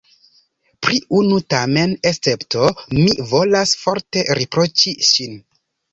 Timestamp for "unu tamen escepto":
1.17-2.71